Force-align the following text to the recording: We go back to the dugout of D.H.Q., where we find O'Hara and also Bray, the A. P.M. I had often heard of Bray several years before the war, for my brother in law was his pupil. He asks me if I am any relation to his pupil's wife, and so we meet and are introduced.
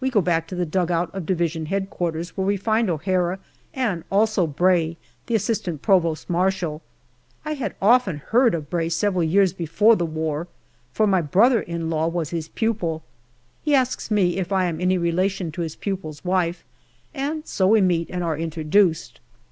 We 0.00 0.10
go 0.10 0.20
back 0.20 0.48
to 0.48 0.56
the 0.56 0.66
dugout 0.66 1.14
of 1.14 1.24
D.H.Q., 1.24 1.86
where 1.96 2.28
we 2.44 2.56
find 2.56 2.90
O'Hara 2.90 3.38
and 3.72 4.02
also 4.10 4.44
Bray, 4.48 4.96
the 5.26 5.36
A. 5.36 5.78
P.M. 5.78 6.80
I 7.44 7.52
had 7.54 7.76
often 7.80 8.16
heard 8.18 8.56
of 8.56 8.68
Bray 8.68 8.88
several 8.88 9.22
years 9.22 9.52
before 9.52 9.94
the 9.94 10.04
war, 10.04 10.48
for 10.92 11.06
my 11.06 11.22
brother 11.22 11.60
in 11.60 11.88
law 11.88 12.08
was 12.08 12.30
his 12.30 12.48
pupil. 12.48 13.04
He 13.62 13.72
asks 13.72 14.10
me 14.10 14.38
if 14.38 14.50
I 14.50 14.64
am 14.64 14.80
any 14.80 14.98
relation 14.98 15.52
to 15.52 15.62
his 15.62 15.76
pupil's 15.76 16.24
wife, 16.24 16.64
and 17.14 17.46
so 17.46 17.68
we 17.68 17.80
meet 17.80 18.10
and 18.10 18.24
are 18.24 18.36
introduced. 18.36 19.20